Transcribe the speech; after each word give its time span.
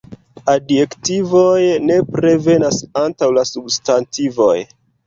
Adjektivoj 0.53 1.61
nepre 1.91 2.35
venas 2.49 2.83
antaŭ 3.07 3.33
la 3.41 3.49
substantivoj. 3.53 4.55